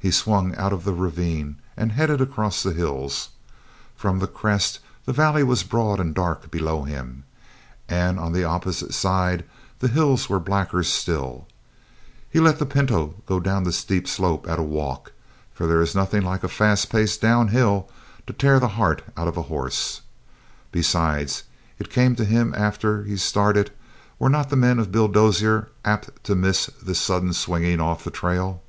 [0.00, 3.30] He swung out of the ravine and headed across the hills.
[3.96, 7.24] From the crest the valley was broad and dark below him,
[7.88, 9.46] and on the opposite side
[9.78, 11.46] the hills were blacker still.
[12.28, 15.12] He let the pinto go down the steep slope at a walk,
[15.54, 17.88] for there is nothing like a fast pace downhill
[18.26, 20.02] to tear the heart out of a horse.
[20.70, 21.44] Besides,
[21.78, 23.72] it came to him after he started,
[24.18, 28.10] were not the men of Bill Dozier apt to miss this sudden swinging of the
[28.10, 28.60] trail?